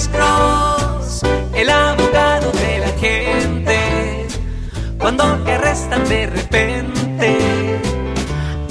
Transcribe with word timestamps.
Alex 0.00 0.16
Cross, 0.16 1.20
el 1.52 1.68
abogado 1.68 2.50
de 2.52 2.78
la 2.78 2.88
gente. 2.98 4.26
Cuando 4.98 5.24
te 5.44 5.52
arrestan 5.52 6.08
de 6.08 6.26
repente, 6.26 7.38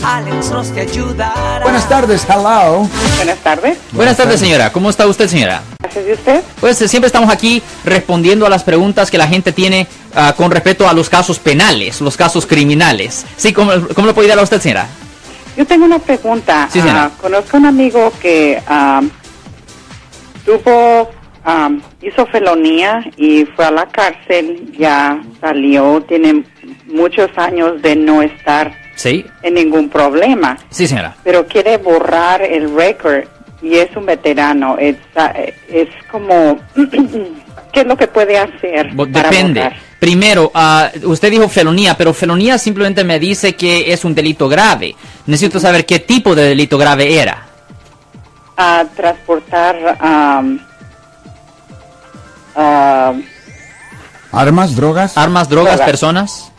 Alex 0.04 0.50
Cross 0.50 0.74
te 0.74 0.82
ayudará. 0.82 1.62
Buenas 1.62 1.88
tardes, 1.88 2.26
hello. 2.28 2.90
Buenas 3.18 3.38
tardes. 3.44 3.78
Buenas 3.92 4.18
tardes, 4.18 4.40
señora. 4.40 4.72
¿Cómo 4.72 4.90
está 4.90 5.06
usted, 5.06 5.28
señora? 5.28 5.62
Gracias 5.80 6.04
de 6.04 6.14
usted. 6.14 6.44
Pues 6.60 6.82
eh, 6.82 6.88
siempre 6.88 7.06
estamos 7.06 7.30
aquí 7.30 7.62
respondiendo 7.86 8.48
a 8.48 8.50
las 8.50 8.64
preguntas 8.64 9.12
que 9.12 9.20
la 9.20 9.28
gente 9.28 9.52
tiene 9.52 9.88
ah, 10.16 10.34
con 10.36 10.50
respecto 10.50 10.90
a 10.90 10.94
los 10.94 11.12
casos 11.12 11.38
penales, 11.38 12.02
los 12.02 12.18
casos 12.18 12.48
criminales. 12.48 13.24
Sí, 13.38 13.54
¿cómo, 13.54 13.72
cómo 13.94 14.08
le 14.08 14.14
puedo 14.16 14.26
ayudar 14.26 14.40
a 14.40 14.44
usted, 14.44 14.60
señora? 14.60 14.88
Yo 15.56 15.68
tengo 15.68 15.86
una 15.86 16.00
pregunta. 16.00 16.68
Sí, 16.74 16.80
señora. 16.80 17.04
Ah, 17.04 17.22
conozco 17.22 17.58
a 17.58 17.60
un 17.60 17.66
amigo 17.68 18.12
que 18.20 18.60
ah, 18.68 19.04
tuvo, 20.44 21.19
hizo 22.02 22.26
felonía 22.28 23.04
y 23.18 23.46
fue 23.56 23.66
a 23.66 23.72
la 23.72 23.86
cárcel, 23.88 24.72
ya 24.78 25.22
salió, 25.40 26.02
tiene 26.08 26.44
muchos 26.88 27.30
años 27.38 27.82
de 27.82 27.96
no 27.96 28.22
estar 28.22 28.74
Sí. 28.96 29.26
en 29.44 29.54
ningún 29.54 29.90
problema, 29.90 30.58
Sí, 30.70 30.88
señora. 30.88 31.16
pero 31.24 31.48
quiere 31.48 31.78
borrar 31.78 32.42
el 32.42 32.76
récord 32.76 33.24
y 33.62 33.76
es 33.78 33.96
un 33.96 34.06
veterano. 34.06 34.78
Es, 34.78 34.96
es 35.70 35.88
como, 36.12 36.60
¿qué 37.74 37.82
es 37.82 37.86
lo 37.88 37.96
que 37.98 38.08
puede 38.08 38.38
hacer? 38.38 38.96
Para 38.96 39.30
Depende. 39.30 39.72
Primero, 40.00 40.50
ah, 40.54 40.90
usted 41.04 41.30
dijo 41.30 41.50
felonía, 41.50 41.96
pero 41.98 42.14
felonía 42.14 42.58
simplemente 42.58 43.04
me 43.04 43.20
dice 43.20 43.56
que 43.56 43.92
es 43.92 44.06
un 44.06 44.16
delito 44.16 44.48
grave. 44.48 44.96
Necesito 45.28 45.60
saber 45.60 45.86
qué 45.86 46.00
tipo 46.00 46.36
de 46.36 46.44
delito 46.50 46.78
grave 46.78 47.20
era. 47.20 47.46
a 48.62 48.84
transportar 48.96 49.98
am, 50.02 50.60
am, 52.60 53.24
¿Armas, 54.32 54.76
drogas? 54.76 55.18
Armas, 55.18 55.50
drogas, 55.50 55.74
Drogas. 55.74 55.90
personas. 55.90 56.52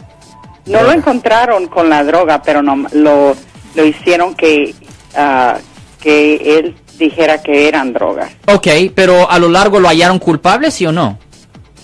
no 0.66 0.82
lo 0.82 0.92
encontraron 0.92 1.68
con 1.68 1.88
la 1.88 2.02
droga 2.04 2.42
pero 2.42 2.62
no 2.62 2.86
lo 2.92 3.36
lo 3.74 3.84
hicieron 3.84 4.34
que 4.34 4.74
ah, 5.16 5.56
que 6.00 6.58
él 6.58 6.74
dijera 6.98 7.40
que 7.42 7.68
eran 7.68 7.92
drogas 7.92 8.30
Ok, 8.52 8.66
pero 8.94 9.30
a 9.30 9.38
lo 9.38 9.48
largo 9.48 9.78
lo 9.80 9.88
hallaron 9.88 10.18
culpable, 10.18 10.70
¿sí 10.70 10.84
o 10.86 10.92
no? 10.92 11.18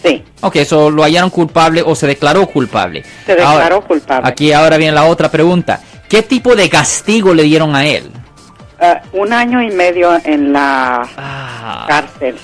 sí 0.02 0.22
Ok, 0.40 0.56
eso 0.56 0.90
lo 0.90 1.02
hallaron 1.04 1.30
culpable 1.30 1.82
o 1.84 1.94
se 1.94 2.06
declaró 2.06 2.46
culpable. 2.46 3.02
Se 3.24 3.34
declaró 3.34 3.80
culpable. 3.82 4.28
Aquí 4.28 4.52
ahora 4.52 4.76
viene 4.76 4.92
la 4.92 5.04
otra 5.04 5.30
pregunta. 5.30 5.80
¿Qué 6.08 6.22
tipo 6.22 6.54
de 6.54 6.68
castigo 6.68 7.32
le 7.34 7.42
dieron 7.44 7.74
a 7.74 7.84
él? 7.86 8.10
Ah, 8.80 9.00
un 9.12 9.32
año 9.32 9.60
y 9.62 9.70
medio 9.70 10.12
en 10.24 10.52
la 10.52 11.08
Ah, 11.16 11.84
cárcel 11.88 12.36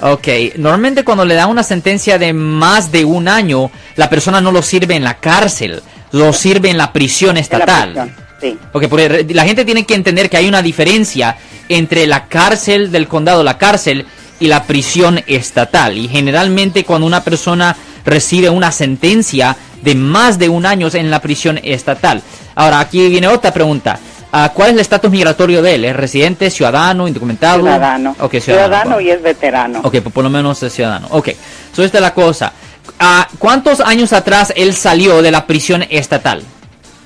ok, 0.00 0.28
normalmente 0.56 1.04
cuando 1.04 1.24
le 1.24 1.34
dan 1.34 1.50
una 1.50 1.62
sentencia 1.62 2.18
de 2.18 2.32
más 2.32 2.92
de 2.92 3.04
un 3.04 3.28
año, 3.28 3.70
la 3.96 4.10
persona 4.10 4.40
no 4.40 4.52
lo 4.52 4.62
sirve 4.62 4.96
en 4.96 5.04
la 5.04 5.18
cárcel, 5.18 5.82
lo 6.12 6.32
sirve 6.32 6.70
en 6.70 6.78
la 6.78 6.92
prisión 6.92 7.34
la 7.34 7.40
estatal. 7.40 7.92
prisión, 7.92 8.14
sí 8.40 8.58
Ok, 8.72 8.86
porque 8.88 9.26
la 9.30 9.44
gente 9.44 9.64
tiene 9.64 9.84
que 9.84 9.94
entender 9.94 10.30
que 10.30 10.36
hay 10.36 10.48
una 10.48 10.62
diferencia 10.62 11.36
entre 11.68 12.06
la 12.06 12.26
cárcel 12.26 12.90
del 12.90 13.08
condado, 13.08 13.42
la 13.42 13.58
cárcel, 13.58 14.06
y 14.40 14.48
la 14.48 14.64
prisión 14.64 15.22
estatal. 15.26 15.96
Y 15.96 16.08
generalmente 16.08 16.84
cuando 16.84 17.06
una 17.06 17.22
persona 17.22 17.76
recibe 18.04 18.50
una 18.50 18.72
sentencia 18.72 19.56
de 19.82 19.94
más 19.94 20.38
de 20.38 20.48
un 20.48 20.66
año 20.66 20.88
en 20.92 21.10
la 21.10 21.20
prisión 21.20 21.60
estatal. 21.62 22.22
Ahora, 22.54 22.80
aquí 22.80 23.08
viene 23.08 23.28
otra 23.28 23.52
pregunta. 23.52 24.00
Ah, 24.32 24.52
¿Cuál 24.54 24.68
es 24.68 24.74
el 24.74 24.80
estatus 24.80 25.10
migratorio 25.10 25.60
de 25.60 25.74
él? 25.74 25.84
¿Es 25.84 25.96
residente, 25.96 26.50
ciudadano, 26.50 27.08
indocumentado? 27.08 27.60
ciudadano 27.60 28.14
Ok, 28.20 28.36
ciudadano 28.38 29.00
y 29.00 29.10
es 29.10 29.20
veterano 29.20 29.80
Ok, 29.82 29.96
pues 30.02 30.14
por 30.14 30.22
lo 30.22 30.30
menos 30.30 30.62
es 30.62 30.72
ciudadano. 30.72 31.08
Ok, 31.10 31.30
so 31.72 31.82
esta 31.82 31.98
es 31.98 32.02
la 32.02 32.14
cosa. 32.14 32.52
Ah, 32.98 33.26
¿Cuántos 33.38 33.80
años 33.80 34.12
atrás 34.12 34.52
él 34.56 34.74
salió 34.74 35.20
de 35.22 35.30
la 35.30 35.46
prisión 35.46 35.84
estatal? 35.90 36.42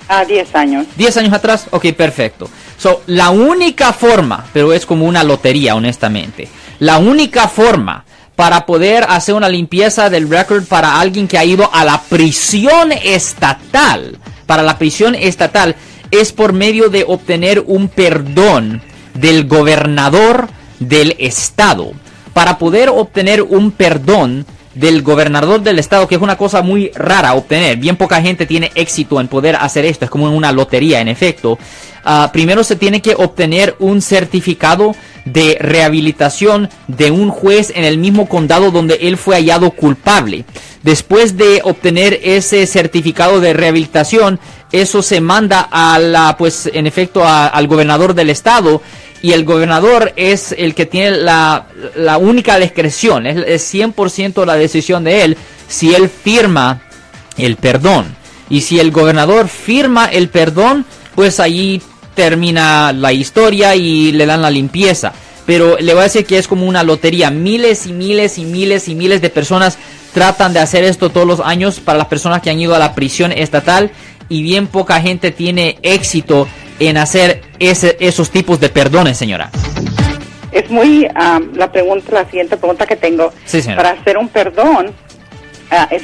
a 0.07 0.23
10 0.23 0.55
años 0.55 0.87
10 0.97 1.17
años 1.17 1.33
atrás, 1.33 1.67
ok, 1.71 1.87
perfecto. 1.93 2.49
So, 2.77 3.03
la 3.07 3.31
única 3.31 3.93
forma, 3.95 4.45
pero 4.53 4.75
es 4.75 4.85
como 4.85 5.07
una 5.07 5.25
lotería, 5.25 5.75
honestamente. 5.75 6.49
La 6.81 6.99
única 6.99 7.49
forma 7.49 8.05
para 8.37 8.67
poder 8.67 9.07
hacer 9.09 9.35
una 9.35 9.49
limpieza 9.49 10.11
del 10.11 10.29
récord 10.29 10.65
para 10.65 11.01
alguien 11.01 11.29
que 11.29 11.39
ha 11.39 11.45
ido 11.45 11.71
a 11.73 11.85
la 11.85 12.03
prisión 12.03 12.93
estatal, 12.93 14.19
para 14.47 14.63
la 14.63 14.77
prisión 14.77 15.15
estatal, 15.15 15.77
es 16.21 16.33
por 16.33 16.53
medio 16.53 16.89
de 16.89 17.05
obtener 17.07 17.65
un 17.67 17.89
perdón 17.89 18.83
del 19.15 19.47
gobernador 19.47 20.49
del 20.81 21.17
estado. 21.19 21.93
Para 22.33 22.59
poder 22.59 22.89
obtener 22.89 23.43
un 23.43 23.71
perdón 23.71 24.45
del 24.75 25.03
gobernador 25.03 25.63
del 25.63 25.79
estado, 25.79 26.09
que 26.09 26.17
es 26.17 26.21
una 26.21 26.37
cosa 26.37 26.63
muy 26.63 26.91
rara 26.95 27.35
obtener. 27.35 27.77
Bien 27.77 27.97
poca 27.97 28.21
gente 28.21 28.45
tiene 28.47 28.73
éxito 28.75 29.21
en 29.21 29.29
poder 29.29 29.57
hacer 29.57 29.85
esto, 29.85 30.05
es 30.05 30.11
como 30.11 30.29
en 30.29 30.35
una 30.35 30.53
lotería, 30.53 31.01
en 31.01 31.09
efecto. 31.09 31.59
Ah, 32.05 32.31
primero 32.33 32.65
se 32.65 32.77
tiene 32.77 33.01
que 33.01 33.15
obtener 33.15 33.77
un 33.79 34.03
certificado 34.03 34.95
de 35.25 35.57
rehabilitación 35.61 36.69
de 36.89 37.11
un 37.11 37.31
juez 37.31 37.73
en 37.75 37.85
el 37.85 37.99
mismo 37.99 38.29
condado 38.29 38.71
donde 38.71 38.95
él 39.03 39.17
fue 39.17 39.37
hallado 39.37 39.71
culpable. 39.71 40.45
Después 40.83 41.37
de 41.37 41.61
obtener 41.65 42.21
ese 42.23 42.67
certificado 42.67 43.41
de 43.41 43.55
rehabilitación, 43.55 44.39
eso 44.71 45.03
se 45.03 45.21
manda 45.21 45.67
a 45.71 45.99
la, 45.99 46.37
pues, 46.37 46.69
en 46.73 46.87
efecto, 46.87 47.25
a- 47.25 47.47
al 47.47 47.67
gobernador 47.69 48.15
del 48.15 48.29
estado 48.29 48.83
y 49.23 49.33
el 49.33 49.45
gobernador 49.45 50.13
es 50.17 50.55
el 50.59 50.75
que 50.75 50.85
tiene 50.85 51.13
la, 51.13 51.69
la 51.97 52.19
única 52.19 52.59
discreción, 52.59 53.27
es, 53.27 53.37
es 53.47 53.75
100% 53.75 54.45
la 54.45 54.57
decisión 54.57 55.05
de 55.05 55.23
él 55.25 55.37
si 55.69 55.95
él 55.95 56.11
firma 56.11 56.83
el 57.39 57.57
perdón. 57.57 58.15
Y 58.51 58.61
si 58.61 58.79
el 58.79 58.91
gobernador 58.91 59.49
firma 59.49 60.05
el 60.05 60.29
perdón, 60.29 60.85
pues 61.15 61.41
allí 61.41 61.81
termina 62.15 62.93
la 62.93 63.13
historia 63.13 63.75
y 63.75 64.13
le 64.13 64.27
dan 64.27 64.43
la 64.43 64.51
limpieza. 64.51 65.13
Pero 65.47 65.77
le 65.79 65.93
voy 65.93 66.01
a 66.01 66.05
decir 66.05 66.25
que 66.25 66.39
es 66.39 66.49
como 66.49 66.67
una 66.67 66.83
lotería. 66.83 67.31
Miles 67.31 67.87
y 67.87 67.93
miles 67.93 68.39
y 68.39 68.45
miles 68.45 68.89
y 68.89 68.95
miles 68.95 69.21
de 69.21 69.29
personas 69.31 69.77
tratan 70.15 70.53
de 70.53 70.61
hacer 70.61 70.85
esto 70.85 71.11
todos 71.11 71.27
los 71.27 71.41
años 71.41 71.81
para 71.81 71.99
las 71.99 72.07
personas 72.07 72.41
que 72.41 72.49
han 72.51 72.59
ido 72.61 72.75
a 72.75 72.79
la 72.79 72.95
prisión 72.95 73.33
estatal 73.33 73.91
y 74.29 74.43
bien 74.43 74.69
poca 74.69 75.01
gente 75.01 75.33
tiene 75.33 75.77
éxito 75.83 76.49
en 76.79 76.97
hacer 76.97 77.43
ese- 77.59 77.97
esos 78.01 78.31
tipos 78.31 78.59
de 78.61 78.69
perdones, 78.71 79.19
señora. 79.19 79.51
es 80.53 80.71
muy 80.71 81.07
am, 81.17 81.51
la 81.57 81.71
pregunta 81.71 82.13
la 82.13 82.25
siguiente 82.31 82.57
pregunta 82.57 82.87
que 82.87 82.95
tengo 82.97 83.33
Sí, 83.45 83.61
para 83.77 83.91
hacer 83.91 84.17
un 84.17 84.29
perdón 84.29 84.93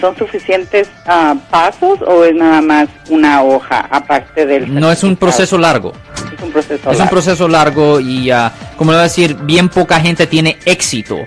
¿son 0.00 0.16
suficientes 0.16 0.88
ah, 1.06 1.34
pasos 1.50 2.00
o 2.06 2.24
es 2.24 2.34
nada 2.34 2.60
más 2.60 2.88
una 3.08 3.42
hoja 3.42 3.86
aparte 3.90 4.46
del 4.46 4.72
No 4.72 4.90
es 4.90 5.02
un 5.02 5.16
proceso 5.16 5.58
largo. 5.58 5.92
es 6.36 6.42
un 6.42 6.50
proceso 6.52 6.74
Es 6.90 6.96
un 6.96 6.98
largo. 6.98 7.10
proceso 7.10 7.48
largo 7.48 8.00
y, 8.00 8.30
ah, 8.30 8.52
como 8.76 8.92
le 8.92 8.96
voy 8.98 9.00
a 9.00 9.04
decir, 9.04 9.34
bien 9.36 9.68
poca 9.68 10.00
gente 10.00 10.26
tiene 10.26 10.58
éxito 10.64 11.18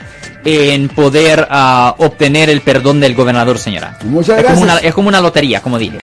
en 0.46 0.90
poder 0.90 1.48
ah, 1.50 1.96
obtener 2.00 2.50
el 2.50 2.62
perdón 2.62 3.00
del 3.00 3.16
gobernador, 3.16 3.58
señora. 3.60 3.98
Muchas 4.04 4.40
es, 4.40 4.44
como 4.46 4.62
gracias. 4.62 4.80
una, 4.82 4.88
es 4.90 4.94
como 4.94 5.08
una 5.08 5.22
lotería, 5.22 5.62
como 5.62 5.78
dije. 5.78 6.00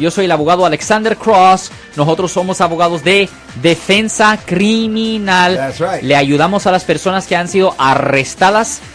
Yo 0.00 0.10
soy 0.10 0.24
el 0.24 0.32
abogado 0.32 0.64
Alexander 0.64 1.16
Cross. 1.16 1.70
Nosotros 1.96 2.32
somos 2.32 2.60
abogados 2.60 3.04
de 3.04 3.28
defensa 3.60 4.38
criminal. 4.44 5.56
That's 5.56 5.80
right. 5.80 6.02
Le 6.02 6.16
ayudamos 6.16 6.66
a 6.66 6.70
las 6.72 6.84
personas 6.84 7.26
que 7.26 7.36
han 7.36 7.46
sido 7.48 7.74
arrestadas 7.78 8.80